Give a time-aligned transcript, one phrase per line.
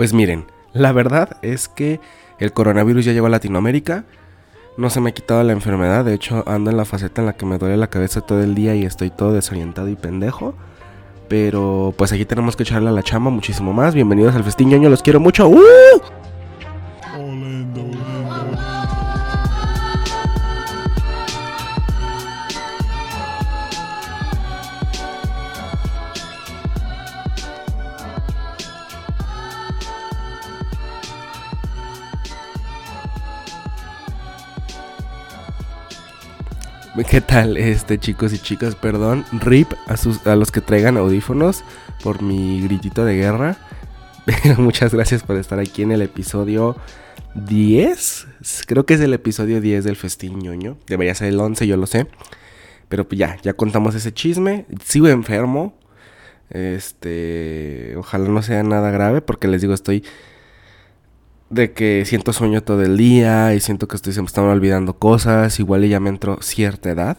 [0.00, 2.00] Pues miren, la verdad es que
[2.38, 4.06] el coronavirus ya llegó a Latinoamérica.
[4.78, 7.34] No se me ha quitado la enfermedad, de hecho ando en la faceta en la
[7.34, 10.54] que me duele la cabeza todo el día y estoy todo desorientado y pendejo.
[11.28, 13.94] Pero pues aquí tenemos que echarle a la chamba muchísimo más.
[13.94, 15.46] Bienvenidos al Festín Ñoño, los quiero mucho.
[15.50, 15.60] ¡Uh!
[37.08, 38.74] ¿Qué tal, este chicos y chicas?
[38.74, 41.62] Perdón, RIP a, sus, a los que traigan audífonos
[42.02, 43.56] por mi gritito de guerra.
[44.58, 46.76] muchas gracias por estar aquí en el episodio
[47.34, 48.26] 10.
[48.66, 50.76] Creo que es el episodio 10 del Festín ñoño.
[50.86, 52.06] Debería ser el 11, yo lo sé.
[52.88, 54.66] Pero pues ya, ya contamos ese chisme.
[54.84, 55.74] Sigo enfermo.
[56.50, 60.04] Este, ojalá no sea nada grave porque les digo, estoy
[61.50, 64.98] de que siento sueño todo el día y siento que estoy, se me están olvidando
[64.98, 65.58] cosas.
[65.58, 67.18] Igual ya me entró cierta edad.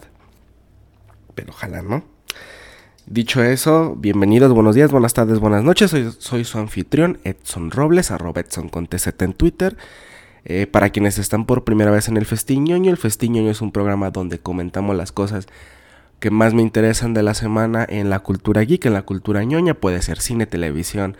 [1.34, 2.02] Pero ojalá no.
[3.06, 5.90] Dicho eso, bienvenidos, buenos días, buenas tardes, buenas noches.
[5.90, 9.76] Soy, soy su anfitrión, Edson Robles, arroba Edson con TZ en Twitter.
[10.44, 14.10] Eh, para quienes están por primera vez en el Festiñoño, el Festiñoño es un programa
[14.10, 15.46] donde comentamos las cosas
[16.20, 19.74] que más me interesan de la semana en la cultura geek, en la cultura ñoña.
[19.74, 21.16] Puede ser cine, televisión,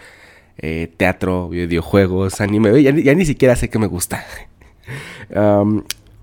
[0.59, 4.25] eh, teatro, videojuegos, anime, ya, ni siquiera sé qué me gusta.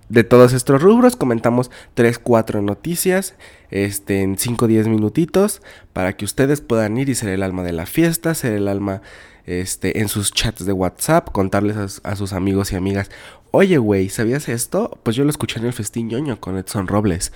[0.10, 3.36] de todos estos rubros comentamos 3, 4 noticias
[3.70, 5.62] este, en 5, 10 minutitos
[5.94, 9.02] para que ustedes puedan ir y ser el alma de la fiesta, ser el alma
[9.46, 13.10] este, en sus chats de WhatsApp, contarles a, sus amigos y amigas,
[13.52, 15.00] oye güey, ¿sabías esto?
[15.04, 17.32] Pues yo lo escuché en el Festín ñoño con Edson Robles.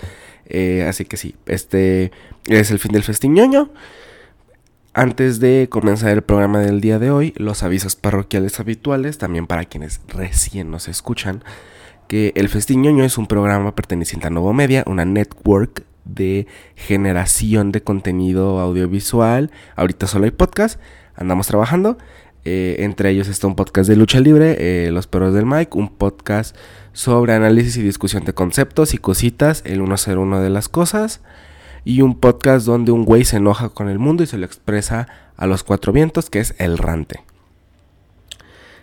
[0.46, 2.12] Eh, así que sí, este
[2.46, 3.70] es el fin del Festín ñoño.
[4.96, 9.64] Antes de comenzar el programa del día de hoy, los avisos parroquiales habituales, también para
[9.64, 11.42] quienes recién nos escuchan,
[12.06, 16.46] que El Festiñoño es un programa perteneciente a Novo Media, una network de
[16.76, 19.50] generación de contenido audiovisual.
[19.74, 20.78] Ahorita solo hay podcast,
[21.16, 21.98] andamos trabajando.
[22.44, 25.88] Eh, entre ellos está un podcast de lucha libre, eh, Los Perros del Mike, un
[25.88, 26.54] podcast
[26.92, 31.20] sobre análisis y discusión de conceptos y cositas, el 101 de las cosas
[31.84, 35.08] y un podcast donde un güey se enoja con el mundo y se lo expresa
[35.36, 37.20] a los cuatro vientos, que es El Rante.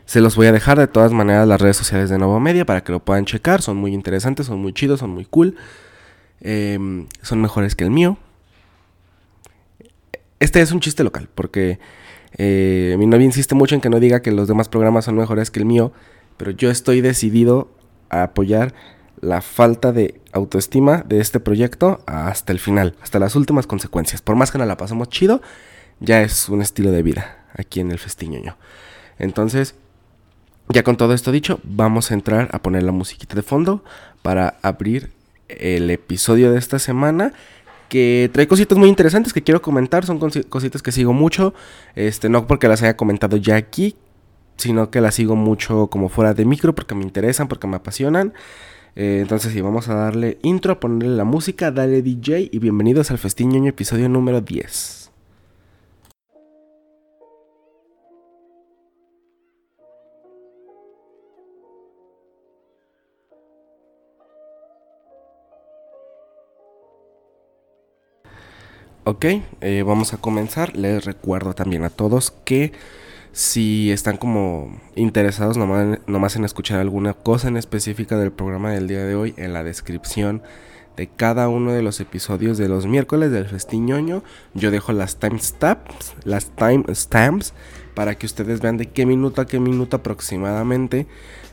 [0.06, 2.84] Se los voy a dejar de todas maneras las redes sociales de Nuevo Media para
[2.84, 3.62] que lo puedan checar.
[3.62, 5.56] Son muy interesantes, son muy chidos, son muy cool.
[6.42, 8.18] Em, son mejores que el mío.
[10.40, 11.80] Este es un chiste local, porque
[12.38, 15.52] eh, mi novia insiste mucho en que no diga que los demás programas son mejores
[15.52, 15.94] que el mío,
[16.38, 17.70] pero yo estoy decidido
[18.10, 18.74] a apoyar
[19.22, 24.22] la falta de autoestima de este proyecto hasta el final, hasta las últimas consecuencias.
[24.22, 25.42] Por más que no la pasemos chido,
[26.00, 28.58] ya es un estilo de vida aquí en el Festiñoño.
[29.20, 29.76] Entonces,
[30.70, 33.84] ya con todo esto dicho, vamos a entrar a poner la musiquita de fondo
[34.22, 35.12] para abrir
[35.48, 37.34] el episodio de esta semana
[37.90, 41.54] que trae cositas muy interesantes que quiero comentar, son cositas que sigo mucho,
[41.94, 43.98] este no porque las haya comentado ya aquí,
[44.56, 48.34] sino que las sigo mucho como fuera de micro porque me interesan, porque me apasionan.
[48.96, 53.10] Eh, entonces sí, vamos a darle intro, a ponerle la música, dale DJ y bienvenidos
[53.12, 55.02] al Festiñoño episodio número 10.
[69.04, 69.26] Ok,
[69.62, 70.76] eh, vamos a comenzar.
[70.76, 72.72] Les recuerdo también a todos que
[73.34, 79.06] si están como interesados nomás, en escuchar alguna cosa en específica del programa del día
[79.06, 80.42] de hoy, en la descripción
[80.98, 86.14] de cada uno de los episodios de los miércoles del Festiñoño, yo dejo las timestamps,
[86.26, 87.54] las timestamps
[87.96, 91.08] para que ustedes vean de qué minuto a qué minuto aproximadamente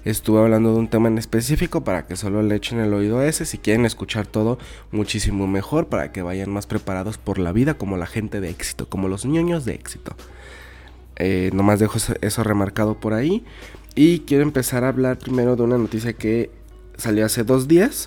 [0.05, 3.27] estuve hablando de un tema en específico para que solo le echen el oído a
[3.27, 3.45] ese.
[3.45, 4.59] Si quieren escuchar todo,
[4.91, 8.89] muchísimo mejor para que vayan más preparados por la vida como la gente de éxito,
[8.89, 10.17] como los ñoños de éxito.
[11.19, 13.45] Eh, nomás dejo eso, remarcado por ahí.
[13.95, 16.51] Y quiero empezar a hablar primero de una noticia que
[16.97, 18.07] salió hace dos días.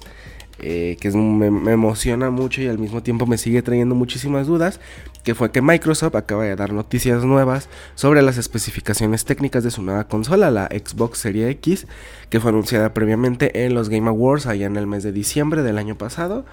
[0.63, 4.79] Eh, que me, emociona mucho y al mismo tiempo me sigue trayendo muchísimas dudas,
[5.23, 9.81] que fue que Microsoft acaba de dar noticias nuevas sobre las especificaciones técnicas de su
[9.81, 11.87] nueva consola, la Xbox Series X,
[12.29, 15.79] que fue anunciada previamente en los Game Awards allá en el mes de diciembre del
[15.79, 16.45] año pasado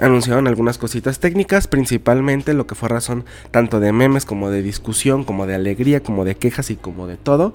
[0.00, 5.24] anunciaron algunas cositas técnicas, principalmente lo que fue razón tanto de memes como de discusión,
[5.24, 7.52] como de alegría, como de quejas y como de todo,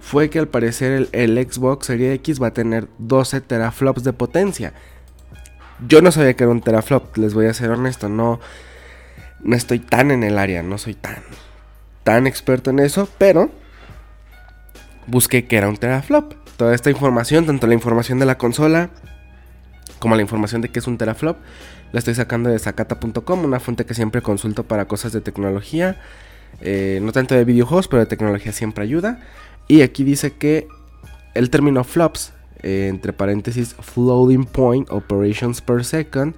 [0.00, 4.74] fue que al parecer el, Xbox Series X va a tener 12 teraflops de potencia.
[5.88, 8.38] Yo no sabía que era un teraflop, les voy a ser honesto, no,
[9.42, 11.16] no estoy tan en el área, no soy tan,
[12.04, 13.50] tan experto en eso, pero
[15.06, 16.34] busqué qué era un teraflop.
[16.56, 18.90] Toda esta información, tanto la información de la consola
[20.04, 21.38] como la información de qué es un teraflop,
[21.92, 25.96] la estoy sacando de Sakata.com, una fuente que siempre consulto para cosas de tecnología.
[26.60, 29.18] Eh, no tanto de videojuegos, pero de tecnología siempre ayuda.
[29.66, 30.68] Y aquí dice que
[31.32, 36.34] el término flops, eh, entre paréntesis, floating point operations per second,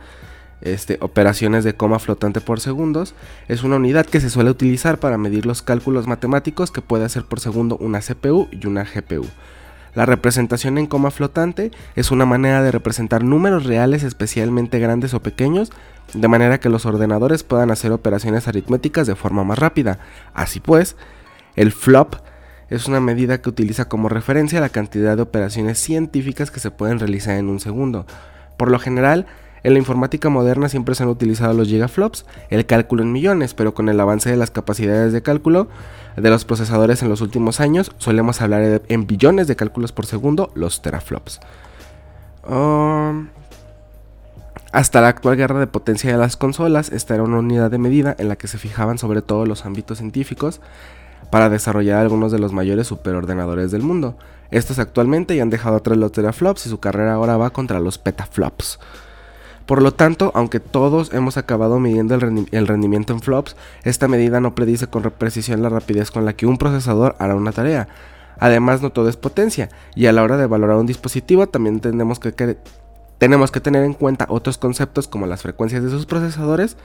[0.60, 3.16] este, operaciones de coma flotante por segundos,
[3.48, 7.24] es una unidad que se suele utilizar para medir los cálculos matemáticos que puede hacer
[7.24, 9.26] por segundo una CPU y una GPU.
[9.96, 15.22] La representación en coma flotante es una manera de representar números reales especialmente grandes o
[15.22, 15.72] pequeños,
[16.12, 19.98] de manera que los ordenadores puedan hacer operaciones aritméticas de forma más rápida.
[20.34, 20.96] Así pues,
[21.54, 22.16] el flop
[22.68, 26.98] es una medida que utiliza como referencia la cantidad de operaciones científicas que se pueden
[26.98, 28.04] realizar en un segundo.
[28.58, 29.24] Por lo general,
[29.66, 33.74] en la informática moderna siempre se han utilizado los gigaflops, el cálculo en millones, pero
[33.74, 35.66] con el avance de las capacidades de cálculo
[36.16, 40.52] de los procesadores en los últimos años, solemos hablar en billones de cálculos por segundo,
[40.54, 41.40] los teraflops.
[42.48, 43.26] Um,
[44.70, 48.14] hasta la actual guerra de potencia de las consolas, esta era una unidad de medida
[48.20, 50.60] en la que se fijaban sobre todo los ámbitos científicos
[51.32, 54.16] para desarrollar algunos de los mayores superordenadores del mundo.
[54.52, 57.98] Estos actualmente ya han dejado atrás los teraflops y su carrera ahora va contra los
[57.98, 58.78] petaflops.
[59.66, 64.54] Por lo tanto, aunque todos hemos acabado midiendo el, rendimiento en flops, esta medida no
[64.54, 67.88] predice con precisión la rapidez con la que un procesador hará una tarea.
[68.38, 72.20] Además, no todo es potencia, y a la hora de valorar un dispositivo también tenemos
[72.20, 72.56] que,
[73.18, 76.76] tenemos que tener en cuenta otros conceptos como las frecuencias de sus procesadores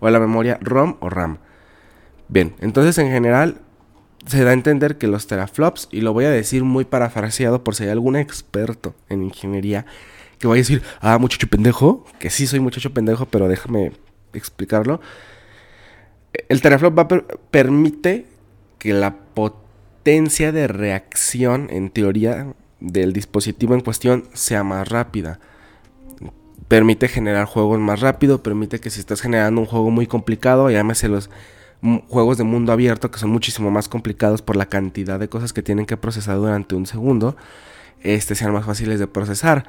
[0.00, 1.38] o la memoria ROM o RAM.
[2.28, 3.60] Bien, entonces en general
[4.26, 7.76] se da a entender que los teraflops, y lo voy a decir muy parafraseado por
[7.76, 9.86] si hay algún experto en ingeniería,
[10.38, 13.92] que vaya a decir, ah, muchacho pendejo, que sí soy muchacho pendejo, pero déjame
[14.32, 15.00] explicarlo.
[16.48, 17.08] El teraflop va
[17.50, 18.26] permite
[18.78, 25.40] que la potencia de reacción, en teoría, del dispositivo en cuestión sea más rápida.
[26.68, 31.08] Permite generar juegos más rápido, permite que si estás generando un juego muy complicado, llámese
[31.08, 31.30] los
[32.08, 35.62] juegos de mundo abierto que son muchísimo más complicados por la cantidad de cosas que
[35.62, 37.36] tienen que procesar durante un segundo,
[38.02, 39.66] este sean más fáciles de procesar.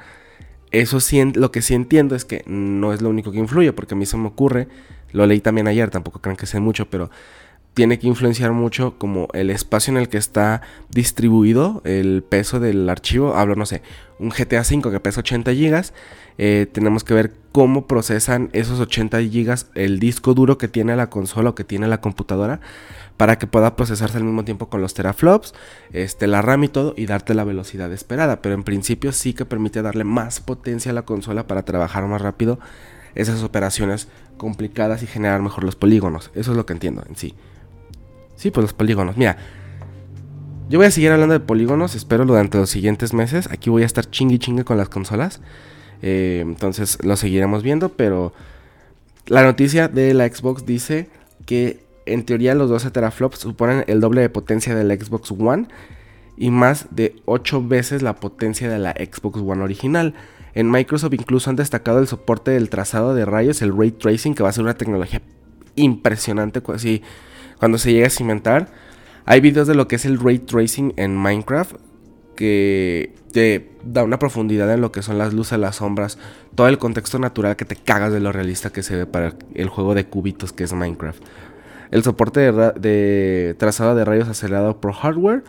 [0.70, 3.94] Eso sí, lo que sí entiendo es que no es lo único que influye, porque
[3.94, 4.68] a mí se me ocurre,
[5.12, 7.10] lo leí también ayer, tampoco crean que sé mucho, pero
[7.74, 12.88] tiene que influenciar mucho como el espacio en el que está distribuido el peso del
[12.88, 13.36] archivo.
[13.36, 13.82] Hablo, no sé,
[14.18, 15.92] un GTA V que pesa 80 GB.
[16.38, 21.10] Eh, tenemos que ver cómo procesan esos 80 GB el disco duro que tiene la
[21.10, 22.60] consola o que tiene la computadora
[23.16, 25.52] para que pueda procesarse al mismo tiempo con los teraflops,
[25.92, 28.40] este, la RAM y todo, y darte la velocidad esperada.
[28.40, 32.22] Pero en principio sí que permite darle más potencia a la consola para trabajar más
[32.22, 32.58] rápido
[33.14, 36.30] esas operaciones complicadas y generar mejor los polígonos.
[36.34, 37.34] Eso es lo que entiendo en sí.
[38.38, 39.16] Sí, pues los polígonos.
[39.16, 39.36] Mira,
[40.68, 43.48] yo voy a seguir hablando de polígonos, espero durante los siguientes meses.
[43.50, 45.40] Aquí voy a estar chingui chingue con las consolas.
[46.02, 48.32] Eh, entonces lo seguiremos viendo, pero
[49.26, 51.10] la noticia de la Xbox dice
[51.46, 55.66] que en teoría los 12 teraflops suponen el doble de potencia de la Xbox One
[56.36, 60.14] y más de 8 veces la potencia de la Xbox One original.
[60.54, 64.44] En Microsoft incluso han destacado el soporte del trazado de rayos, el ray tracing, que
[64.44, 65.22] va a ser una tecnología
[65.74, 66.60] impresionante
[67.58, 68.68] cuando se llegue a cimentar.
[69.24, 71.76] Hay videos de lo que es el ray tracing en Minecraft
[72.34, 76.18] que te da una profundidad en lo que son las luces, las sombras,
[76.54, 79.68] todo el contexto natural que te cagas de lo realista que se ve para el
[79.68, 81.22] juego de cubitos que es Minecraft
[81.90, 85.44] el soporte de, trazado de rayos acelerado por hardware.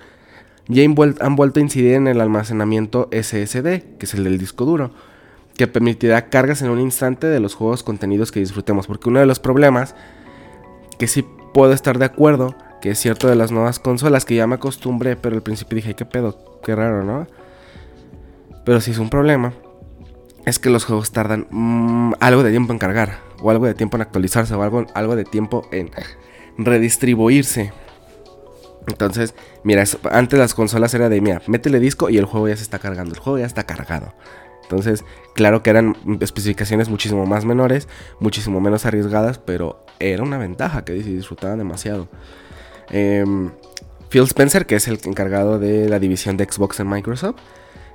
[0.67, 4.91] Ya han vuelto a incidir en el almacenamiento SSD, que es el del disco duro,
[5.57, 8.85] que permitirá cargas en un instante de los juegos contenidos que disfrutemos.
[8.85, 9.95] Porque uno de los problemas,
[10.99, 14.47] que sí puedo estar de acuerdo, que es cierto de las nuevas consolas, que ya
[14.47, 17.27] me acostumbré, pero al principio dije, qué pedo, qué raro, ¿no?
[18.65, 19.53] Pero si es un problema,
[20.45, 23.97] es que los juegos tardan mm, algo de tiempo en cargar, o algo de tiempo
[23.97, 25.91] en actualizarse, o algo, algo de tiempo en
[26.57, 27.71] redistribuirse.
[28.87, 32.63] Entonces, mira, antes las consolas era de, mira, métele disco y el juego ya se
[32.63, 34.13] está cargando, el juego ya está cargado.
[34.69, 37.87] Entonces, claro que eran especificaciones muchísimo más menores,
[38.19, 42.07] muchísimo menos arriesgadas, pero era una ventaja que disfrutaban demasiado.
[42.91, 43.49] Em,
[44.09, 47.37] Phil Spencer, que es el encargado de la división de Xbox en Microsoft,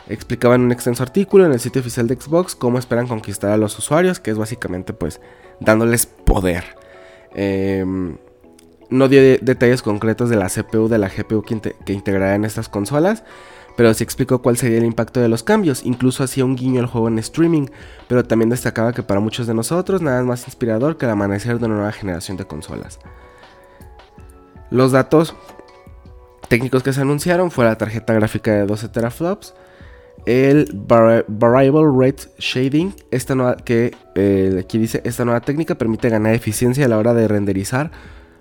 [0.08, 3.56] explicaba en un extenso artículo en el sitio oficial de Xbox cómo esperan conquistar a
[3.56, 5.20] los usuarios, que es básicamente pues
[5.60, 6.64] dándoles poder.
[7.36, 7.84] Eh,
[8.90, 13.22] no dio detalles concretos de la CPU de la GPU que, en estas consolas,
[13.76, 15.84] pero sí explicó cuál sería el impacto de los cambios.
[15.84, 17.66] Incluso hacía un guiño al juego en streaming,
[18.08, 21.58] pero también destacaba que para muchos de nosotros nada es más inspirador que el amanecer
[21.58, 23.00] de una nueva generación de consolas.
[24.70, 25.34] Los datos
[26.48, 29.54] técnicos que se anunciaron fue la tarjeta gráfica de 12 teraflops,
[30.26, 30.68] el
[31.28, 36.86] Variable Rate Shading, esta nueva, que eh, aquí dice, esta nueva técnica permite ganar eficiencia
[36.86, 37.90] a la hora de renderizar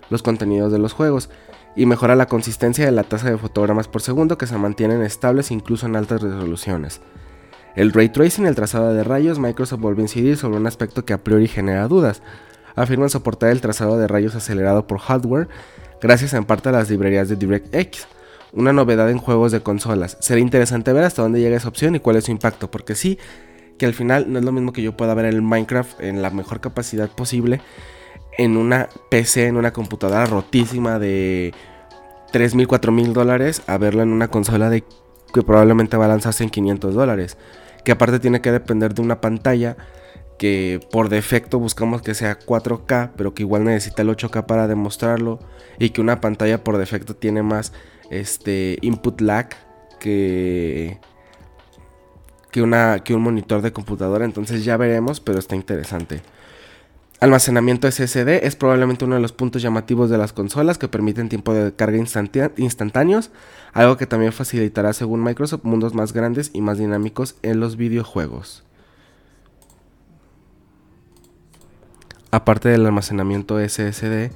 [0.08, 1.28] los contenidos de los juegos
[1.76, 5.50] y mejora la consistencia de la tasa de fotogramas por segundo que se mantienen estables
[5.50, 7.00] incluso en altas resoluciones.
[7.74, 11.12] El ray tracing, el trazado de rayos, Microsoft volvió a incidir sobre un aspecto que
[11.12, 12.22] a priori genera dudas.
[12.76, 15.48] Afirman soportar el trazado de rayos acelerado por hardware
[16.00, 18.06] gracias en parte a las librerías de DirectX,
[18.52, 20.16] una novedad en juegos de consolas.
[20.20, 23.18] Será interesante ver hasta dónde llega esa opción y cuál es su impacto, porque sí,
[23.78, 26.30] que al final no es lo mismo que yo pueda ver el Minecraft en la
[26.30, 27.60] mejor capacidad posible
[28.38, 31.52] en una PC, en una computadora rotísima de
[32.32, 34.84] 3.000, 4.000 dólares, a verlo en una consola de
[35.32, 37.36] que probablemente va a lanzarse en 500 dólares.
[37.84, 39.76] Que aparte tiene que depender de una pantalla
[40.38, 45.38] que por defecto buscamos que sea 4K, pero que igual necesita el 8K para demostrarlo.
[45.78, 47.72] Y que una pantalla por defecto tiene más
[48.10, 49.48] este, input lag
[50.00, 50.98] que,
[52.50, 54.24] que, una, que un monitor de computadora.
[54.24, 56.22] Entonces ya veremos, pero está interesante.
[57.24, 61.54] Almacenamiento SSD es probablemente uno de los puntos llamativos de las consolas que permiten tiempo
[61.54, 63.30] de carga instantáneos,
[63.72, 68.62] algo que también facilitará según Microsoft mundos más grandes y más dinámicos en los videojuegos.
[72.30, 74.30] Aparte del almacenamiento SSD,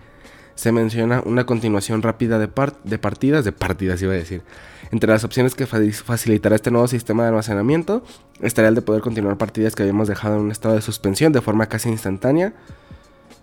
[0.59, 2.51] se menciona una continuación rápida de,
[2.83, 4.43] de partidas, de partidas iba a decir.
[4.91, 8.03] Entre las opciones que facilitará este nuevo sistema de almacenamiento
[8.41, 11.43] estará el de poder continuar partidas que habíamos dejado en un estado de suspensión de
[11.43, 12.55] forma casi instantánea,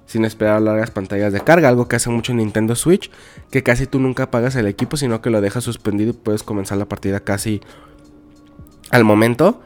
[0.05, 3.09] sin esperar largas pantallas de carga, algo que hace mucho Nintendo Switch,
[3.49, 6.77] que casi tú nunca apagas el equipo, sino que lo dejas suspendido y puedes comenzar
[6.77, 7.61] la partida casi
[8.91, 9.61] al momento,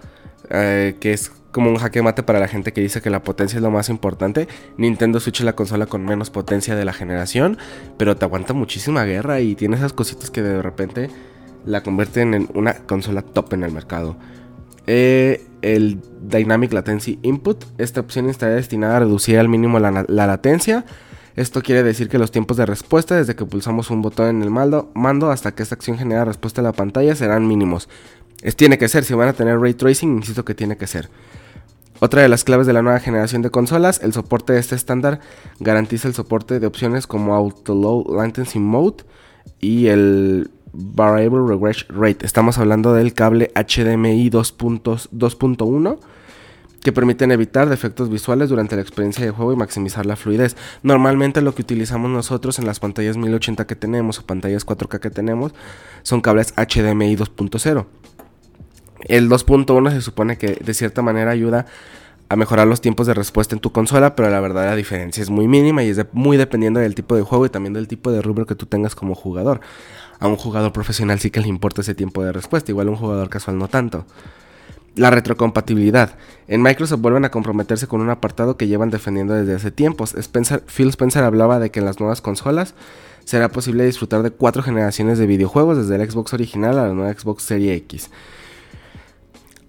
[0.51, 3.58] eh, que es como un jaque mate para la gente que dice que la potencia
[3.58, 4.48] es lo más importante.
[4.77, 7.58] Nintendo Switch es la consola con menos potencia de la generación,
[7.98, 11.10] pero te aguanta muchísima guerra y tiene esas cositas que de repente
[11.65, 14.15] la convierten en una consola top en el mercado.
[14.88, 20.86] Eh, el Dynamic Latency Input, esta opción está destinada a reducir al mínimo la, latencia.
[21.36, 24.50] Esto quiere decir que los tiempos de respuesta desde que pulsamos un botón en el
[24.50, 27.88] mando hasta que esta acción genera respuesta a la pantalla serán mínimos.
[28.41, 31.10] Es, tiene que ser, si van a tener ray tracing, insisto que tiene que ser.
[32.01, 35.20] Otra de las claves de la nueva generación de consolas, el soporte de este estándar
[35.60, 39.03] garantiza el soporte de opciones como Auto Low Latency Mode
[39.60, 42.25] y el Variable Regression Rate.
[42.25, 46.00] Estamos hablando del cable HDMI 2.1
[46.82, 50.56] que permiten evitar defectos visuales durante la experiencia de juego y maximizar la fluidez.
[50.84, 55.10] Normalmente lo que utilizamos nosotros en las pantallas 1080 que tenemos o pantallas 4K que
[55.10, 55.53] tenemos
[56.03, 57.86] son cables HDMI 2.0.
[59.01, 61.65] El 2.1 se supone que de cierta manera ayuda
[62.29, 65.32] a mejorar los tiempos de respuesta en tu consola, pero la verdad la diferencia es
[65.32, 68.22] muy mínima y es muy dependiendo del tipo de juego y también del tipo de
[68.22, 69.62] rubro que tú tengas como jugador.
[70.20, 72.98] A un jugador profesional sí que le importa ese tiempo de respuesta, igual a un
[72.98, 74.06] jugador casual no tanto.
[74.96, 76.18] La retrocompatibilidad.
[76.48, 80.13] En Microsoft vuelven a comprometerse con un apartado que llevan defendiendo desde hace tiempos.
[80.13, 82.75] Spencer, Phil Spencer hablaba de que en las nuevas consolas
[83.24, 87.13] será posible disfrutar de cuatro generaciones de videojuegos desde el Xbox original a la nueva
[87.13, 88.10] Xbox Series X.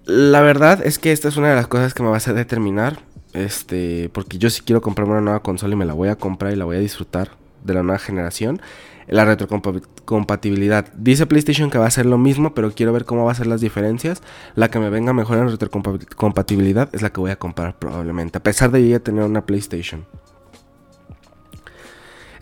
[0.05, 2.33] La verdad es que esta es una de las cosas que me va a hacer
[2.33, 2.99] determinar.
[3.33, 6.51] Este, porque yo sí quiero comprarme una nueva consola y me la voy a comprar
[6.51, 7.31] y la voy a disfrutar
[7.63, 8.61] de la nueva generación.
[9.07, 10.91] La retrocompatibilidad.
[10.93, 13.47] Dice PlayStation que va a ser lo mismo, pero quiero ver cómo va a ser
[13.47, 14.21] las diferencias.
[14.55, 18.43] La que me venga mejor en retrocompatibilidad es la que voy a comprar probablemente, a
[18.43, 20.05] pesar de ya tener una PlayStation.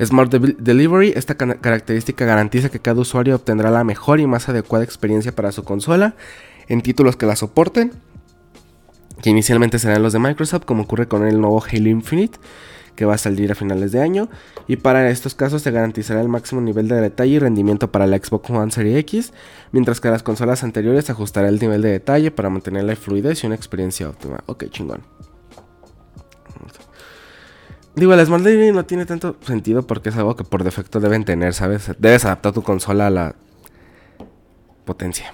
[0.02, 5.36] Smart Delivery, esta característica garantiza que cada usuario obtendrá la mejor y más adecuada experiencia
[5.36, 6.16] para su consola
[6.70, 7.92] en títulos que la soporten,
[9.22, 12.40] que inicialmente serán los de Microsoft, como ocurre con el nuevo Halo Infinite,
[12.96, 14.30] que va a salir a finales de año.
[14.68, 18.18] Y para estos casos se garantizará el máximo nivel de detalle y rendimiento para la
[18.18, 19.34] Xbox One Series X,
[19.72, 23.48] mientras que las consolas anteriores ajustará el nivel de detalle para mantener la fluidez y
[23.48, 24.44] una experiencia óptima.
[24.46, 25.02] Ok, chingón.
[27.96, 31.26] Digo, el Smart Delivery no tiene tanto sentido porque es algo que por defecto deben
[31.26, 31.92] tener, ¿sabes?
[31.98, 33.36] Debes adaptar tu consola a la
[34.86, 35.34] potencia.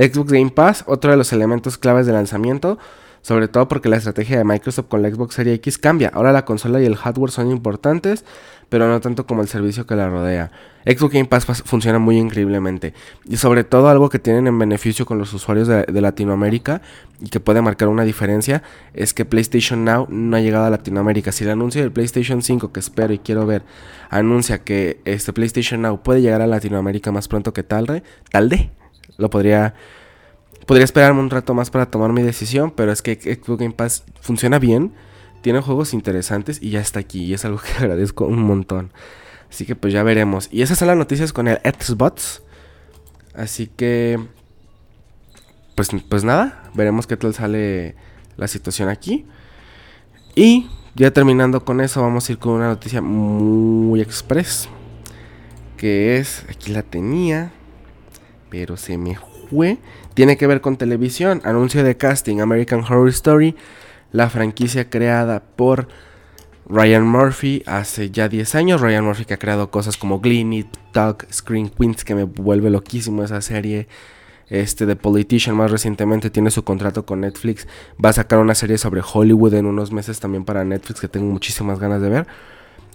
[0.00, 2.78] Xbox Game Pass, otro de los elementos claves de lanzamiento,
[3.20, 6.10] sobre todo porque la estrategia de Microsoft con la Xbox Series X cambia.
[6.14, 8.24] Ahora la consola y el hardware son importantes,
[8.70, 10.52] pero no tanto como el servicio que la rodea.
[10.86, 12.94] Xbox Game Pass funciona muy increíblemente
[13.28, 16.80] y sobre todo algo que tienen en beneficio con los usuarios de, Latinoamérica
[17.20, 18.62] y que puede marcar una diferencia
[18.94, 21.32] es que PlayStation Now no ha llegado a Latinoamérica.
[21.32, 23.64] Si el anuncio del PlayStation 5 que espero y quiero ver
[24.08, 28.02] anuncia que este PlayStation Now puede llegar a Latinoamérica más pronto que tal de
[29.16, 29.74] lo podría.
[30.66, 34.04] Podría esperarme un rato más para tomar mi decisión, pero es que Xbox Game Pass
[34.20, 34.92] funciona bien,
[35.42, 37.24] tiene juegos interesantes y ya está aquí.
[37.24, 38.92] Y es algo que agradezco un montón.
[39.48, 40.48] Así que pues ya veremos.
[40.52, 42.42] Y esas son las noticias con el Xbox.
[43.34, 44.18] Así que
[45.80, 47.94] pues, pues nada, veremos qué tal sale
[48.36, 49.24] la situación aquí.
[50.34, 54.68] Y ya terminando con eso, vamos a ir con una noticia muy express.
[55.78, 57.50] Que es, aquí la tenía,
[58.50, 59.16] pero se me
[59.48, 59.78] fue.
[60.14, 61.40] Tiene que ver con televisión.
[61.44, 63.56] Anuncio de casting American Horror Story.
[64.12, 65.88] La franquicia creada por
[66.68, 68.80] Ryan Murphy hace ya 10 años.
[68.80, 73.22] Ryan Murphy que ha creado cosas como Glee, Talk, Screen Queens, que me vuelve loquísimo
[73.22, 73.88] esa serie.
[74.48, 77.68] Este de Politician más recientemente tiene su contrato con Netflix.
[78.04, 81.26] Va a sacar una serie sobre Hollywood en unos meses también para Netflix que tengo
[81.30, 82.26] muchísimas ganas de ver.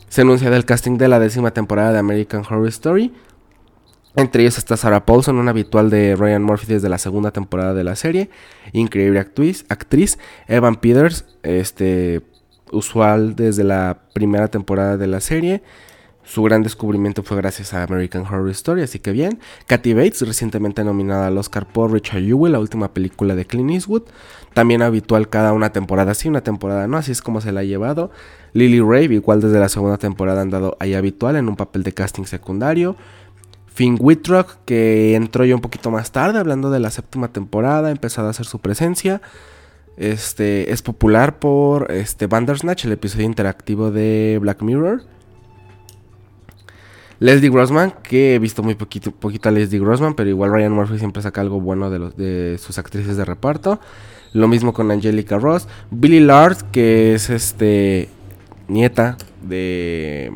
[0.10, 3.14] Se anuncia del casting de la décima temporada de American Horror Story.
[4.18, 7.84] Entre ellos está Sarah Paulson, una habitual de Ryan Murphy desde la segunda temporada de
[7.84, 8.30] la serie.
[8.72, 9.66] Increíble actriz.
[9.68, 10.18] actriz.
[10.48, 12.22] Evan Peters, este,
[12.72, 15.64] usual desde la primera temporada de la serie.
[16.24, 19.40] Su gran descubrimiento fue gracias a American Horror Story, así que bien.
[19.68, 24.04] Kathy Bates, recientemente nominada al Oscar por Richard Jewell, la última película de Clint Eastwood.
[24.56, 27.64] También habitual cada una temporada sí, una temporada no, así es como se la ha
[27.64, 28.10] llevado.
[28.54, 31.94] Lily Rave, igual desde la segunda temporada han dado ahí habitual en un papel de
[31.94, 32.96] casting secundario.
[33.76, 38.28] Finn Whitrock, que entró ya un poquito más tarde, hablando de la séptima temporada, empezado
[38.28, 39.22] a hacer su presencia.
[39.98, 45.04] Este es popular por este Bandersnatch, el episodio interactivo de Black Mirror.
[47.20, 51.22] Leslie Grossman, que he visto muy poquito, poquito Leslie Grossman, pero igual Ryan Murphy siempre
[51.22, 53.82] saca algo bueno de, los, de sus actrices de reparto.
[54.32, 55.68] Lo mismo con Angelica Ross.
[55.92, 58.08] Billy Lard, que es este
[58.70, 60.32] nieta de...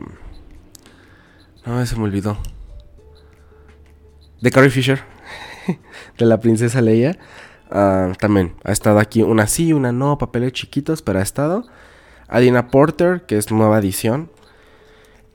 [1.66, 2.38] No, se me olvidó.
[4.42, 5.02] De Carrie Fisher,
[6.18, 7.18] de la princesa Leia.
[7.72, 11.66] Ah, también ha estado aquí una sí, una no, papeles chiquitos, pero ha estado.
[12.28, 14.30] Adina Porter, que es nueva edición,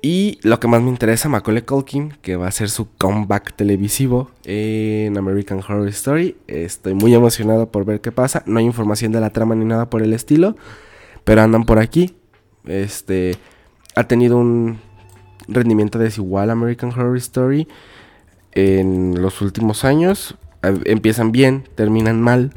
[0.06, 4.30] y lo que más me interesa, Macaulay Culkin, que va a ser su comeback televisivo
[4.44, 6.36] en American Horror Story.
[6.46, 8.42] Estoy muy emocionado por ver qué pasa.
[8.44, 10.56] No hay información de la trama ni nada por el estilo,
[11.24, 12.16] pero andan por aquí.
[12.66, 13.38] Este
[13.94, 14.78] ha tenido un
[15.48, 17.66] rendimiento desigual American Horror Story
[18.54, 20.36] en los últimos años.
[20.62, 22.52] Empiezan bien, terminan mal.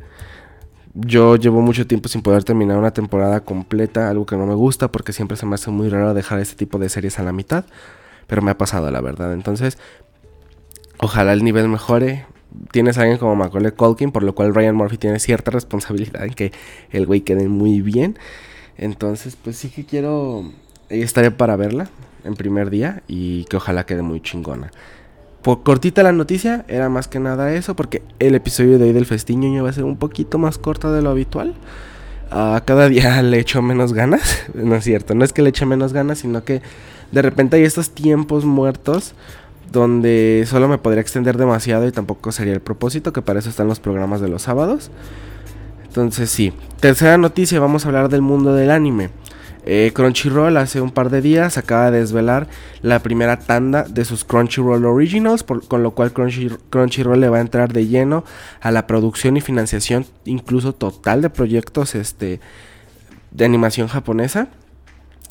[0.94, 4.92] Yo llevo mucho tiempo sin poder terminar una temporada completa, algo que no me gusta
[4.92, 7.66] porque siempre se me hace muy raro dejar este tipo de series a la mitad,
[8.26, 9.34] pero me ha pasado la verdad.
[9.34, 9.78] Entonces,
[11.00, 12.26] ojalá el nivel mejore.
[12.72, 16.34] Tienes a alguien como Macaulay Culkin, por lo cual Ryan Murphy tiene cierta responsabilidad en
[16.34, 16.52] que
[16.92, 18.18] el güey quede muy bien.
[18.78, 20.52] Entonces, pues sí que quiero
[20.90, 21.90] estaré para verla
[22.24, 24.72] en primer día y que ojalá quede muy chingona
[25.42, 29.06] por cortita la noticia, era más que nada eso, porque el episodio de hoy del
[29.06, 31.54] festiño va a ser un poquito más corto de lo habitual.
[32.30, 35.66] A cada día le echo menos ganas, no es cierto, no es que le eche
[35.66, 36.62] menos ganas, sino que
[37.12, 39.14] de repente hay estos tiempos muertos
[39.72, 43.68] donde solo me podría extender demasiado y tampoco sería el propósito, que para eso están
[43.68, 44.92] los programas de los sábados.
[45.86, 49.10] Entonces sí, tercera noticia, vamos a hablar del mundo del anime.
[49.70, 52.48] Eh, Crunchyroll hace un par de días acaba de desvelar
[52.82, 57.74] la primera tanda de sus Crunchyroll Originals, con lo cual Crunchyroll le va a entrar
[57.74, 58.24] de lleno
[58.62, 62.40] a la producción y financiación incluso total de proyectos este,
[63.32, 64.48] de animación japonesa.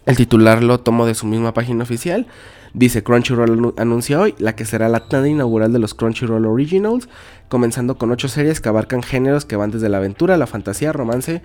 [0.04, 2.26] El titular lo tomó de su misma página oficial.
[2.74, 7.08] Dice Crunchyroll anuncia hoy la que será la tanda inaugural de los Crunchyroll Originals,
[7.48, 11.40] comenzando con ocho series que abarcan géneros que van desde la aventura, la fantasía, romance,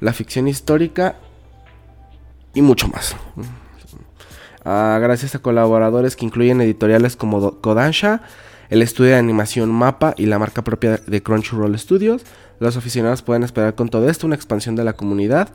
[0.00, 1.14] la ficción histórica
[2.54, 3.16] y mucho más.
[4.64, 8.22] Ah, gracias a colaboradores que incluyen editoriales como Kodansha,
[8.70, 12.24] el estudio de animación Mapa y la marca propia de Crunchyroll Studios,
[12.60, 15.48] los aficionados pueden esperar con todo esto una expansión de la comunidad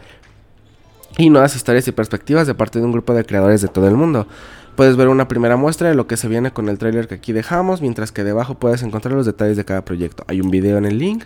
[1.18, 3.96] y nuevas historias y perspectivas de parte de un grupo de creadores de todo el
[3.96, 4.28] mundo.
[4.76, 7.34] Puedes ver una primera muestra de lo que se viene con el trailer que aquí
[7.34, 10.24] dejamos, mientras que debajo puedes encontrar los detalles de cada proyecto.
[10.28, 11.24] Hay un video en el link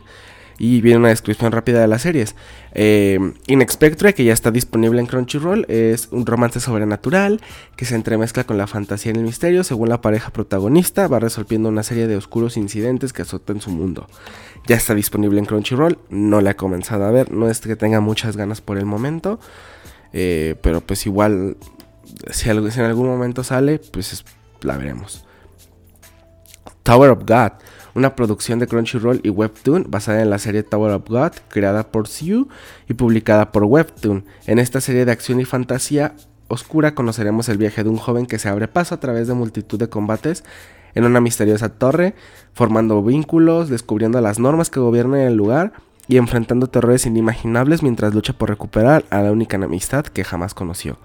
[0.58, 2.36] y viene una descripción rápida de las series.
[2.74, 7.42] Eh, Inexpectre, que ya está disponible en Crunchyroll, es un romance sobrenatural
[7.76, 9.64] que se entremezcla con la fantasía y el misterio.
[9.64, 14.08] Según la pareja protagonista, va resolviendo una serie de oscuros incidentes que azotan su mundo.
[14.68, 18.00] Ya está disponible en Crunchyroll, no la he comenzado a ver, no es que tenga
[18.00, 19.40] muchas ganas por el momento,
[20.14, 21.58] eh, pero pues igual,
[22.32, 24.24] si, en algún momento sale, pues
[24.62, 25.26] la veremos.
[26.84, 27.52] Tower of God
[27.96, 32.08] una producción de Crunchyroll y Webtoon basada en la serie Tower of God, creada por
[32.08, 32.48] Siu
[32.88, 34.26] y publicada por Webtoon.
[34.48, 36.16] En esta serie de acción y fantasía
[36.48, 39.80] oscura conoceremos el viaje de un joven que se abre paso a través de multitud
[39.80, 40.44] de combates
[40.96, 42.14] en una misteriosa torre,
[42.54, 45.74] formando vínculos, descubriendo las normas que gobiernan el lugar
[46.08, 50.98] y enfrentando terrores inimaginables mientras lucha por recuperar a la única amistad que jamás conoció.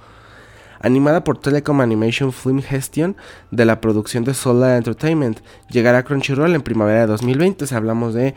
[0.81, 3.17] Animada por Telecom Animation Film Gestion
[3.51, 5.41] de la producción de Solar Entertainment.
[5.71, 7.67] Llegará a Crunchyroll en primavera de 2020.
[7.67, 8.35] Si hablamos de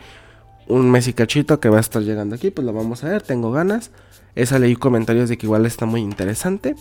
[0.68, 3.22] un mes y cachito que va a estar llegando aquí, pues lo vamos a ver.
[3.22, 3.90] Tengo ganas.
[4.34, 6.74] Esa leí comentarios de que igual está muy interesante.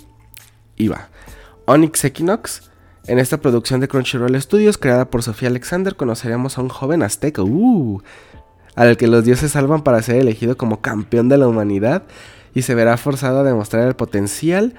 [0.76, 1.10] Y va.
[1.66, 2.72] Onyx Equinox.
[3.08, 7.42] En esta producción de Crunchyroll Studios, creada por Sofía Alexander, conoceremos a un joven azteca,
[7.42, 8.00] uh,
[8.76, 12.04] al que los dioses salvan para ser elegido como campeón de la humanidad
[12.54, 14.76] y se verá forzado a demostrar el potencial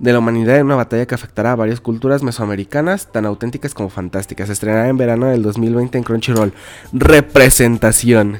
[0.00, 3.90] de la humanidad en una batalla que afectará a varias culturas mesoamericanas, tan auténticas como
[3.90, 4.46] fantásticas.
[4.46, 6.52] Se estrenará en verano del 2020 en Crunchyroll.
[6.92, 8.38] Representación.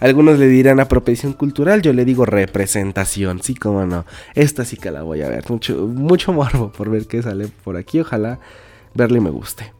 [0.00, 4.06] Algunos le dirán apropiación cultural, yo le digo representación, sí, como no.
[4.34, 5.44] Esta sí que la voy a ver.
[5.50, 8.00] Mucho, mucho morbo por ver qué sale por aquí.
[8.00, 8.38] Ojalá
[8.94, 9.72] verle me guste.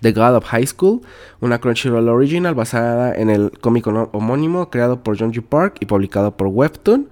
[0.00, 1.02] The God of High School,
[1.40, 5.42] una Crunchyroll original basada en el cómic homónimo creado por John G.
[5.42, 7.08] Park y publicado por Webtoon.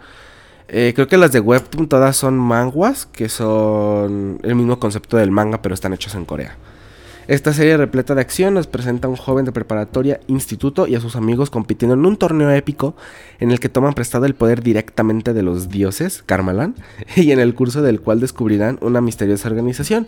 [0.68, 5.31] Eh, creo que las de Webtoon todas son manguas, que son el mismo concepto del
[5.31, 6.57] manga, pero están hechos en Corea.
[7.29, 11.00] Esta serie repleta de acción nos presenta a un joven de preparatoria, instituto y a
[11.00, 12.94] sus amigos compitiendo en un torneo épico
[13.40, 16.76] en el que toman prestado el poder directamente de los dioses, Karmalan,
[17.16, 20.07] y en el curso del cual descubrirán una misteriosa organización.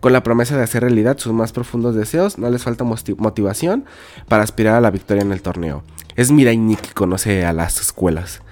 [0.00, 3.84] Con la promesa de hacer realidad sus más profundos deseos, no les falta motivación
[4.28, 5.84] para aspirar a la victoria en el torneo.
[6.16, 8.42] Es Mirai Nikki conoce a las escuelas.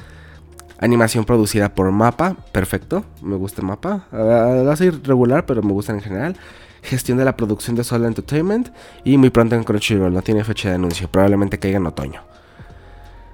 [0.79, 4.07] Animación producida por Mapa, perfecto, me gusta Mapa.
[4.13, 6.37] Va a ser regular, pero me gusta en general
[6.85, 8.69] gestión de la producción de Soul Entertainment
[9.05, 12.23] y muy pronto en Crunchyroll, no tiene fecha de anuncio, probablemente caiga en otoño.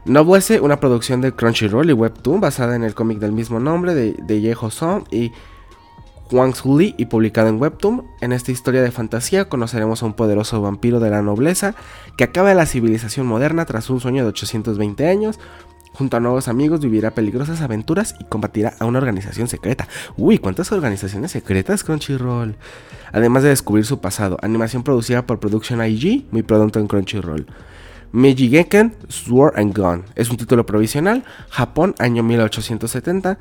[0.05, 4.15] Nobuese, una producción de Crunchyroll y Webtoon basada en el cómic del mismo nombre de,
[4.19, 5.33] de Ye Song y
[6.33, 8.07] Wang Lee y publicado en Webtoon.
[8.21, 11.75] En esta historia de fantasía conoceremos a un poderoso vampiro de la nobleza
[12.17, 15.39] que acaba la civilización moderna tras un sueño de 820 años,
[15.93, 19.89] Junto a nuevos amigos vivirá peligrosas aventuras y combatirá a una organización secreta.
[20.17, 22.57] Uy, ¿cuántas organizaciones secretas Crunchyroll?
[23.13, 27.47] Además de descubrir su pasado, animación producida por Production IG, muy pronto en Crunchyroll.
[28.13, 33.39] Meiji Geken Sword and Gun es un título provisional, Japón, año 1870,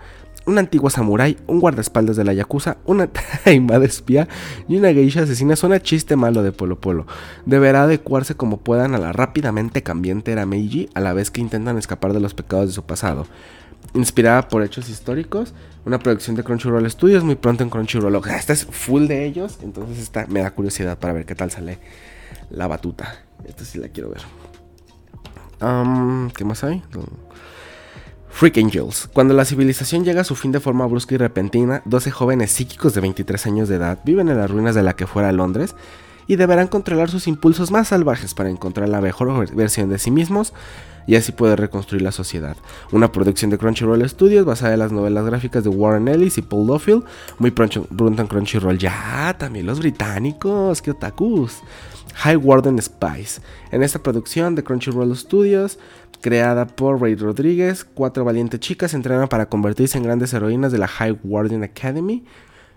[0.49, 3.07] un antiguo samurái, un guardaespaldas de la Yakuza, una
[3.43, 4.27] taimada espía
[4.67, 7.05] y una geisha asesina suena chiste malo de Polo Polo.
[7.45, 11.77] Deberá adecuarse como puedan a la rápidamente cambiante era Meiji a la vez que intentan
[11.77, 13.27] escapar de los pecados de su pasado.
[13.93, 15.53] Inspirada por hechos históricos,
[15.85, 18.19] una producción de Crunchyroll Studios muy pronto en Crunchyroll.
[18.35, 21.79] Esta es full de ellos, entonces esta me da curiosidad para ver qué tal sale
[22.49, 23.23] la batuta.
[23.45, 24.21] Esta sí la quiero ver.
[26.35, 26.81] ¿Qué más hay?
[28.29, 29.09] Freak Angels.
[29.11, 32.93] Cuando la civilización llega a su fin de forma brusca y repentina, 12 jóvenes psíquicos
[32.93, 35.75] de 23 años de edad viven en las ruinas de la que fuera Londres
[36.27, 40.53] y deberán controlar sus impulsos más salvajes para encontrar la mejor versión de sí mismos
[41.07, 42.55] y así poder reconstruir la sociedad.
[42.91, 46.67] Una producción de Crunchyroll Studios basada en las novelas gráficas de Warren Ellis y Paul
[46.67, 47.03] Duffield,
[47.39, 47.87] muy pronto
[48.21, 48.77] en Crunchyroll.
[48.77, 51.63] Ya, también los británicos, que otakus.
[52.13, 53.41] High Warden Spice.
[53.71, 55.79] En esta producción de Crunchyroll Studios
[56.21, 60.87] creada por Ray Rodríguez, cuatro valientes chicas entrenan para convertirse en grandes heroínas de la
[60.87, 62.25] High Guardian Academy,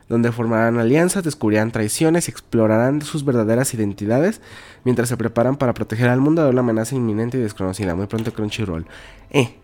[0.09, 4.41] donde formarán alianzas, descubrirán traiciones y explorarán sus verdaderas identidades
[4.85, 7.95] mientras se preparan para proteger al mundo de una amenaza inminente y desconocida.
[7.95, 8.87] Muy pronto Crunchyroll.
[9.31, 9.57] Eh,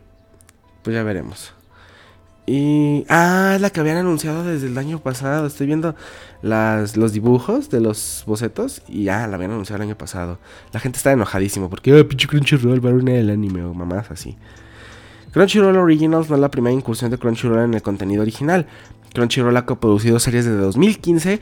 [0.82, 1.57] pues ya veremos.
[2.48, 3.04] Y.
[3.10, 5.46] Ah, es la que habían anunciado desde el año pasado.
[5.46, 5.94] Estoy viendo
[6.40, 8.80] las, los dibujos de los bocetos.
[8.88, 10.38] Y ya la habían anunciado el año pasado.
[10.72, 14.10] La gente está enojadísimo porque, ah, pinche Crunchyroll va a arruinar el anime o mamás
[14.10, 14.36] así.
[15.32, 18.66] Crunchyroll Originals no es la primera incursión de Crunchyroll en el contenido original.
[19.12, 21.40] Crunchyroll ha coproducido series desde 2015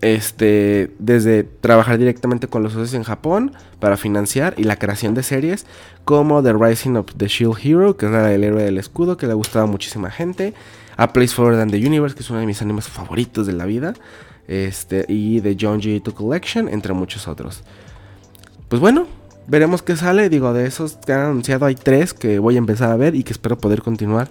[0.00, 5.22] este, desde trabajar directamente con los socios en Japón para financiar y la creación de
[5.22, 5.66] series
[6.04, 9.26] como The Rising of the Shield Hero, que es la del héroe del escudo, que
[9.26, 10.54] le ha gustado a muchísima gente,
[10.96, 13.66] A Place Forward than the Universe, que es uno de mis animes favoritos de la
[13.66, 13.94] vida,
[14.46, 16.02] este, y The John G.
[16.02, 17.62] 2 Collection, entre muchos otros.
[18.68, 19.06] Pues bueno,
[19.46, 20.28] veremos qué sale.
[20.28, 23.24] Digo, de esos que han anunciado hay tres que voy a empezar a ver y
[23.24, 24.28] que espero poder continuar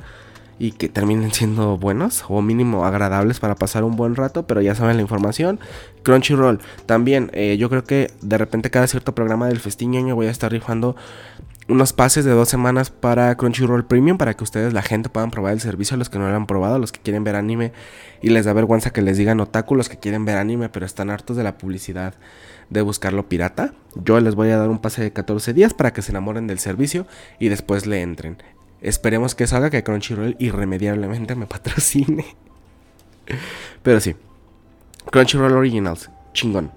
[0.59, 4.75] y que terminen siendo buenos o mínimo agradables para pasar un buen rato, pero ya
[4.75, 5.59] saben la información.
[6.03, 10.31] Crunchyroll, también eh, yo creo que de repente cada cierto programa del festiño voy a
[10.31, 10.95] estar rifando
[11.69, 15.53] unos pases de dos semanas para Crunchyroll Premium para que ustedes, la gente, puedan probar
[15.53, 17.73] el servicio a los que no lo han probado, los que quieren ver anime
[18.21, 21.09] y les da vergüenza que les digan otaku, los que quieren ver anime pero están
[21.09, 22.13] hartos de la publicidad
[22.69, 23.73] de buscarlo pirata.
[23.95, 26.59] Yo les voy a dar un pase de 14 días para que se enamoren del
[26.59, 27.05] servicio
[27.39, 28.37] y después le entren.
[28.81, 32.25] Esperemos que salga que Crunchyroll irremediablemente me patrocine.
[33.83, 34.15] Pero sí.
[35.11, 36.09] Crunchyroll Originals.
[36.33, 36.71] Chingón.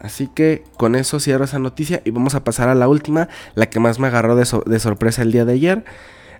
[0.00, 3.70] Así que con eso cierro esa noticia y vamos a pasar a la última, la
[3.70, 5.84] que más me agarró de, sorpresa el día de ayer.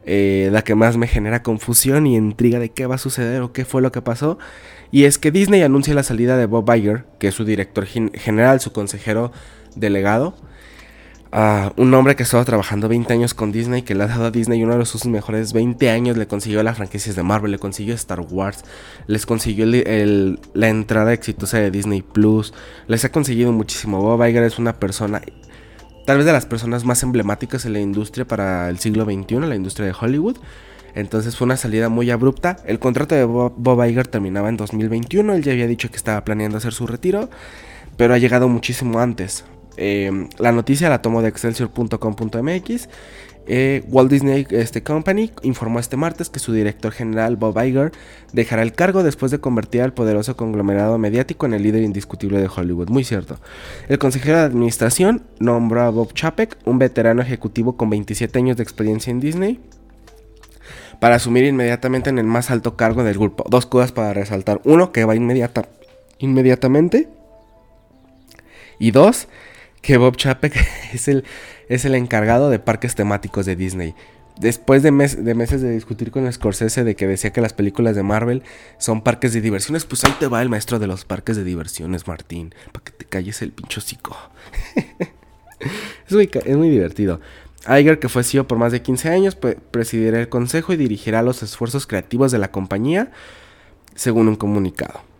[0.04, 3.52] eh, la que más me genera confusión y intriga de qué va a suceder o
[3.52, 4.36] qué fue lo que pasó.
[4.90, 8.60] Y es que Disney anuncia la salida de Bob Iger, que es su director general,
[8.60, 9.30] su consejero
[9.76, 10.34] delegado.
[11.76, 14.62] Un hombre que estaba trabajando 20 años con Disney, que le ha dado a Disney
[14.62, 18.20] uno de sus mejores 20 años, le consiguió las franquicias de Marvel, le consiguió Star
[18.20, 18.64] Wars,
[19.06, 22.52] les consiguió la entrada exitosa de Disney Plus,
[22.86, 24.02] les ha conseguido muchísimo.
[24.02, 25.22] Bob Iger es una persona,
[26.04, 29.56] tal vez de las personas más emblemáticas en la industria para el siglo XXI, la
[29.56, 30.36] industria de Hollywood.
[30.94, 32.58] Entonces fue una salida muy abrupta.
[32.66, 35.32] El contrato de Bob, Iger terminaba en 2021.
[35.32, 37.30] Él ya había dicho que estaba planeando hacer su retiro,
[37.96, 39.46] pero ha llegado muchísimo antes.
[39.76, 42.88] Em, la noticia la tomó de excelsior.com.mx.
[43.46, 47.90] Eh, Walt Disney este, Company informó este martes que su director general Bob Iger
[48.32, 52.48] dejará el cargo después de convertir al poderoso conglomerado mediático en el líder indiscutible de
[52.54, 52.88] Hollywood.
[52.88, 53.38] Muy cierto.
[53.88, 58.62] El consejero de administración nombró a Bob Chapek, un veterano ejecutivo con 27 años de
[58.62, 59.60] experiencia en Disney,
[61.00, 63.44] para asumir inmediatamente en el más alto cargo del grupo.
[63.48, 64.60] Dos cosas para resaltar.
[64.62, 65.68] Uno, que va inmediata,
[66.18, 67.08] inmediatamente.
[68.78, 69.26] Y dos,
[69.82, 70.54] que Bob Chapek
[70.94, 71.24] es el,
[71.68, 73.94] es el encargado de parques temáticos de Disney.
[74.40, 78.02] Después de, de, meses de discutir con Scorsese de que decía que las películas de
[78.02, 78.42] Marvel
[78.78, 82.08] son parques de diversiones, pues ahí te va el maestro de los parques de diversiones,
[82.08, 84.16] Martín, para que te calles el pincho cico.
[86.08, 86.16] es,
[86.46, 87.20] es muy divertido.
[87.68, 91.42] Iger, que fue CEO por más de 15 años, presidirá el consejo y dirigirá los
[91.42, 93.12] esfuerzos creativos de la compañía,
[93.94, 95.11] según un comunicado.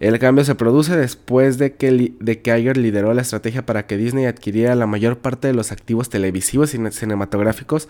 [0.00, 4.26] El cambio se produce después de que, de que lideró la estrategia para que Disney
[4.26, 7.88] adquiriera la mayor parte de los activos televisivos y cinematográficos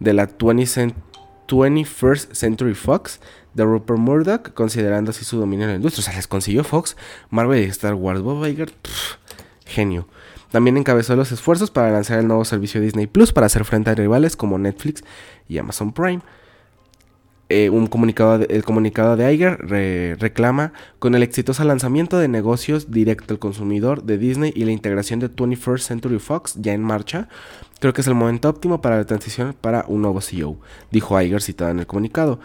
[0.00, 3.20] de la 21st Century Fox
[3.54, 6.02] de Rupert Murdoch, considerando así su dominio en la industria.
[6.02, 6.96] O sea, les consiguió Fox,
[7.30, 8.20] Marvel y Star Wars.
[8.20, 8.72] Bob Iger,
[9.64, 10.08] genio.
[10.50, 13.94] También encabezó los esfuerzos para lanzar el nuevo servicio Disney Plus para hacer frente a
[13.94, 15.02] rivales como Netflix
[15.48, 16.20] y Amazon Prime.
[17.48, 19.58] Eh, un comunicado el comunicado de Iger
[20.18, 25.20] reclama con el exitoso lanzamiento de negocios directo al consumidor de Disney y la integración
[25.20, 27.28] de 21st Century Fox ya en marcha.
[27.78, 30.56] Creo que es el momento óptimo para la transición para un nuevo CEO,
[30.90, 32.40] dijo Iger citado en el comunicado.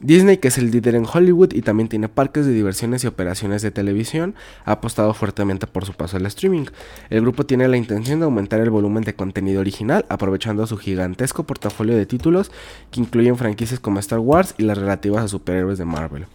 [0.00, 3.62] Disney, que es el líder en Hollywood y también tiene parques de diversiones y operaciones
[3.62, 6.66] de televisión, ha apostado fuertemente por su paso al streaming.
[7.10, 11.44] El grupo tiene la intención de aumentar el volumen de contenido original, aprovechando su gigantesco
[11.44, 12.50] portafolio de títulos
[12.90, 16.26] que incluyen franquicias como Star Wars y las relativas a superhéroes de Marvel.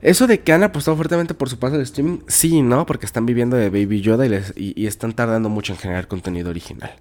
[0.00, 3.04] Eso de que han apostado fuertemente por su paso al streaming, sí y no, porque
[3.04, 6.92] están viviendo de Baby Yoda y están tardando mucho en generar contenido original.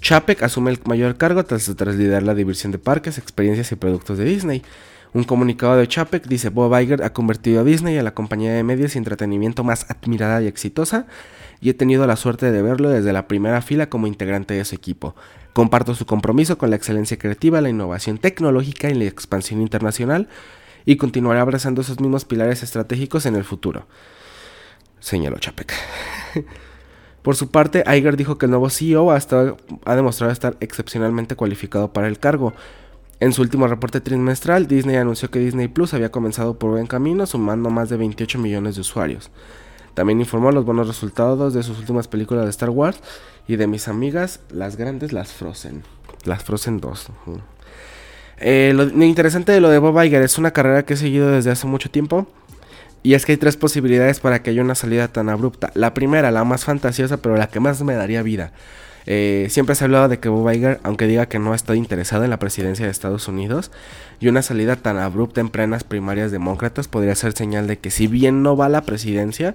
[0.00, 4.24] Chapek asume el mayor cargo tras, liderar la división de parques, experiencias y productos de
[4.24, 4.62] Disney.
[5.14, 8.62] Un comunicado de Chapek dice Bob Iger ha convertido a Disney en la compañía de
[8.62, 11.06] medios y entretenimiento más admirada y exitosa
[11.60, 14.74] y he tenido la suerte de verlo desde la primera fila como integrante de su
[14.74, 15.16] equipo.
[15.54, 20.28] Comparto su compromiso con la excelencia creativa, la innovación tecnológica y la expansión internacional
[20.84, 23.86] y continuaré abrazando esos mismos pilares estratégicos en el futuro.
[25.00, 25.72] Señaló Chapek.
[27.22, 32.08] Por su parte, Iger dijo que el nuevo CEO ha, demostrado estar excepcionalmente cualificado para
[32.08, 32.52] el cargo.
[33.20, 37.26] En su último reporte trimestral, Disney anunció que Disney Plus había comenzado por buen camino,
[37.26, 39.30] sumando más de 28 millones de usuarios.
[39.94, 43.00] También informó los buenos resultados de sus últimas películas de Star Wars
[43.48, 45.82] y de mis amigas, las grandes, las Frozen.
[46.24, 47.08] Las Frozen 2.
[48.38, 51.32] Eh, lo, lo, interesante de lo de Bob Iger es una carrera que he seguido
[51.32, 52.28] desde hace mucho tiempo.
[53.02, 55.70] Y es que hay tres posibilidades para que haya una salida tan abrupta.
[55.74, 58.52] La primera, la más fantasiosa, pero la que más me daría vida.
[59.10, 62.24] Eh, siempre se ha hablado de que Bob Iger, aunque diga que no está interesado
[62.24, 63.70] en la presidencia de Estados Unidos,
[64.20, 68.06] y una salida tan abrupta en plenas primarias demócratas podría ser señal de que si
[68.06, 69.54] bien no va a la presidencia,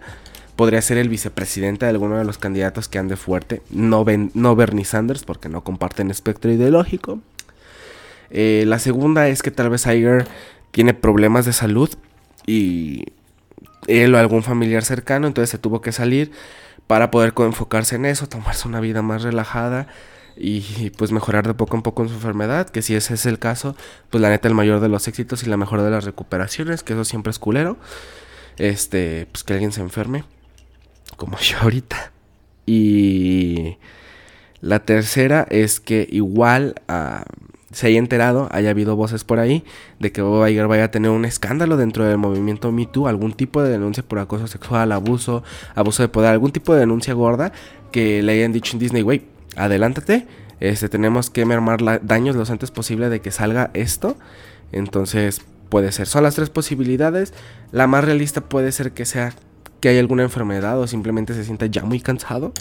[0.55, 4.85] podría ser el vicepresidente de alguno de los candidatos que ande fuerte, no, no Bernie
[4.85, 7.19] Sanders, porque no comparten espectro ideológico.
[8.31, 10.25] Eh, la segunda es que tal vez Iger
[10.71, 11.91] tiene problemas de salud
[12.47, 13.05] y
[13.87, 16.31] él o algún familiar cercano, entonces se tuvo que salir
[16.87, 19.87] para poder enfocarse en eso, tomarse una vida más relajada
[20.35, 23.39] y pues mejorar de poco en poco en su enfermedad, que si ese es el
[23.39, 23.75] caso,
[24.09, 26.93] pues la neta el mayor de los éxitos y la mejor de las recuperaciones, que
[26.93, 27.77] eso siempre es culero.
[28.57, 30.25] Este, pues que alguien se enferme,
[31.17, 32.11] como yo ahorita.
[32.65, 33.77] Y
[34.61, 37.25] la tercera es que igual a
[37.73, 39.65] se haya enterado, haya habido voces por ahí
[39.99, 43.33] de que Bob Iger vaya a tener un escándalo dentro del movimiento Me Too, algún
[43.33, 45.43] tipo de denuncia por acoso sexual, abuso,
[45.75, 47.51] abuso de poder, algún tipo de denuncia gorda
[47.91, 49.23] que le hayan dicho en Disney, güey,
[49.55, 50.25] adelántate,
[50.59, 54.15] este, tenemos que mermar daños lo antes posible de que salga esto.
[54.71, 57.33] Entonces puede ser, son las tres posibilidades.
[57.71, 59.33] La más realista puede ser que sea
[59.81, 62.53] que haya alguna enfermedad o simplemente se sienta ya muy cansado.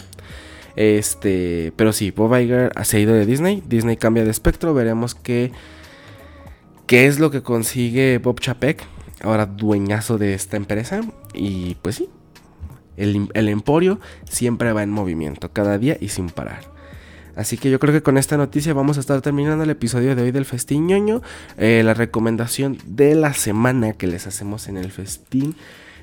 [0.75, 3.63] Este, pero sí, Bob Iger ha ido de Disney.
[3.67, 4.73] Disney cambia de espectro.
[4.73, 5.51] Veremos qué,
[6.87, 8.83] qué es lo que consigue Bob Chapek,
[9.21, 11.01] ahora dueñazo de esta empresa.
[11.33, 12.09] Y pues sí,
[12.97, 16.73] el, el emporio siempre va en movimiento, cada día y sin parar.
[17.35, 20.21] Así que yo creo que con esta noticia vamos a estar terminando el episodio de
[20.21, 21.21] hoy del Festín ñoño.
[21.57, 25.55] Eh, la recomendación de la semana que les hacemos en el festín.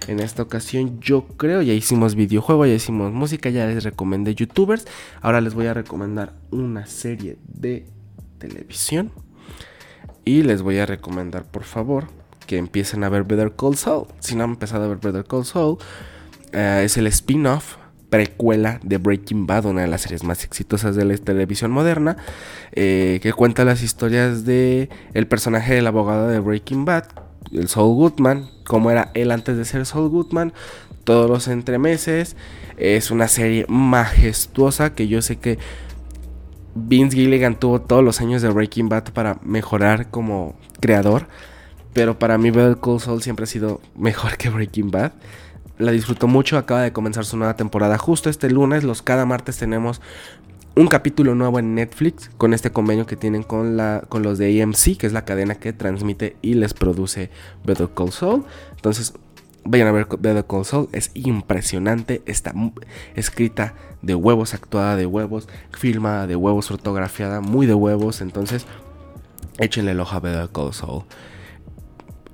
[0.09, 4.87] En esta ocasión yo creo, ya hicimos videojuego, ya hicimos música, ya les recomendé youtubers.
[5.21, 7.87] Ahora les voy a recomendar una serie de
[8.39, 9.13] televisión.
[10.25, 12.09] Y les voy a recomendar por favor
[12.47, 14.07] que empiecen a ver Better Call Saul.
[14.19, 15.79] Si no han empezado a ver Better Call Saul,
[16.53, 17.77] eh, es el spin-off
[18.11, 22.17] precuela de Breaking Bad, una de las series más exitosas de la televisión moderna,
[22.73, 27.05] eh, que cuenta las historias de el personaje del abogado de Breaking Bad,
[27.53, 30.53] el Saul Goodman, cómo era él antes de ser Saul Goodman,
[31.05, 32.37] todos los entremeses.
[32.77, 35.59] Es una serie majestuosa que yo sé que
[36.75, 41.27] Vince Gilligan tuvo todos los años de Breaking Bad para mejorar como creador,
[41.93, 45.13] pero para mí Better Call Saul siempre ha sido mejor que Breaking Bad
[45.79, 46.59] la disfruto mucho.
[46.59, 48.85] Acaba de comenzar su nueva temporada justo este lunes.
[48.85, 50.01] Los cada martes tenemos
[50.77, 54.63] un capítulo nuevo en Netflix con este convenio que tienen con, la, con los de
[54.63, 57.31] AMC, que es la cadena que transmite y les produce
[57.65, 58.45] Better Call Saul.
[58.77, 59.15] Entonces,
[59.65, 60.89] vayan a ver Better Call Saul.
[60.93, 62.23] Es impresionante.
[62.27, 62.55] Está
[63.15, 68.21] escrita de huevos, actuada de huevos, filmada de huevos, fotografiada muy de huevos.
[68.21, 68.67] Entonces,
[69.59, 71.03] échenle el ojo a Better Call Saul.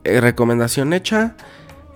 [0.04, 1.36] Eh, recomendación hecha.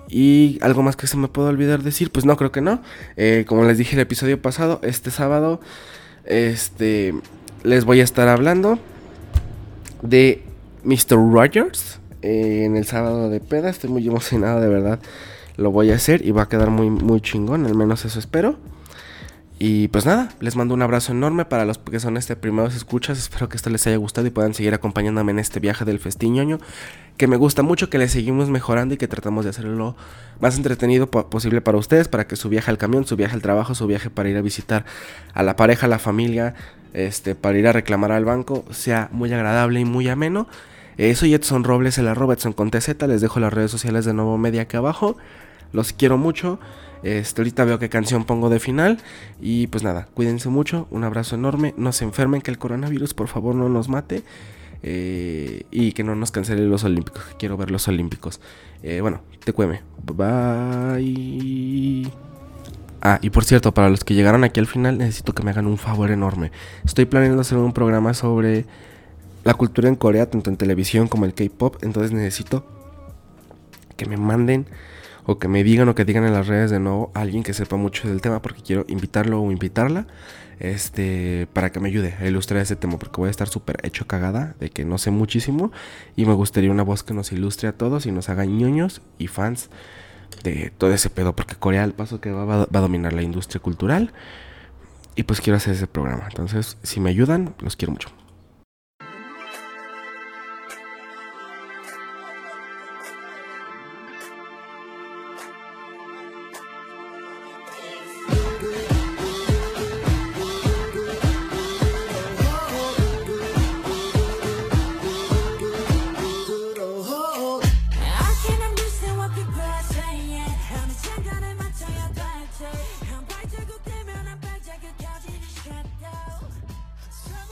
[0.08, 2.82] Y algo más que se me puede olvidar decir, pues no, creo que no.
[3.16, 5.60] Eh, como les dije el episodio pasado, este sábado,
[6.24, 7.14] este,
[7.62, 8.78] les voy a estar hablando
[10.02, 10.42] de
[10.84, 11.16] Mr.
[11.16, 13.70] Rogers eh, en el sábado de peda.
[13.70, 15.00] Estoy muy emocionado, de verdad.
[15.56, 18.56] Lo voy a hacer y va a quedar muy, muy chingón, al menos eso espero.
[19.62, 23.18] Y pues nada, les mando un abrazo enorme para los que son este primeros escuchas.
[23.18, 26.58] Espero que esto les haya gustado y puedan seguir acompañándome en este viaje del festiñoño.
[27.18, 29.96] Que me gusta mucho, que le seguimos mejorando y que tratamos de hacerlo
[30.40, 32.08] más entretenido posible para ustedes.
[32.08, 34.40] Para que su viaje al camión, su viaje al trabajo, su viaje para ir a
[34.40, 34.86] visitar
[35.34, 36.54] a la pareja, a la familia,
[36.94, 40.48] este, para ir a reclamar al banco, sea muy agradable y muy ameno.
[40.96, 42.70] Eh, soy Edson Robles, el arroba Edson con.
[42.70, 45.18] Les dejo las redes sociales de Nuevo Media aquí abajo.
[45.74, 46.58] Los quiero mucho.
[47.02, 48.98] Este, ahorita veo qué canción pongo de final.
[49.40, 50.86] Y pues nada, cuídense mucho.
[50.90, 51.74] Un abrazo enorme.
[51.76, 54.22] No se enfermen, que el coronavirus por favor no nos mate.
[54.82, 57.22] Eh, y que no nos cancelen los olímpicos.
[57.38, 58.40] quiero ver los olímpicos.
[58.82, 59.82] Eh, bueno, te cueme.
[60.04, 62.10] Bye.
[63.02, 65.66] Ah, y por cierto, para los que llegaron aquí al final, necesito que me hagan
[65.66, 66.52] un favor enorme.
[66.84, 68.66] Estoy planeando hacer un programa sobre
[69.44, 71.76] la cultura en Corea, tanto en televisión como el K-pop.
[71.82, 72.64] Entonces necesito
[73.96, 74.66] que me manden
[75.30, 77.54] o que me digan o que digan en las redes de nuevo a alguien que
[77.54, 80.08] sepa mucho del tema porque quiero invitarlo o invitarla
[80.58, 84.08] este para que me ayude a ilustrar ese tema porque voy a estar súper hecho
[84.08, 85.70] cagada de que no sé muchísimo
[86.16, 89.28] y me gustaría una voz que nos ilustre a todos y nos haga ñoños y
[89.28, 89.70] fans
[90.42, 93.62] de todo ese pedo porque Corea al paso que va, va a dominar la industria
[93.62, 94.12] cultural
[95.14, 96.24] y pues quiero hacer ese programa.
[96.28, 98.08] Entonces si me ayudan los quiero mucho